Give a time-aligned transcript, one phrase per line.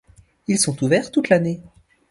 [0.47, 1.61] Ils sont ouverts toute l'année.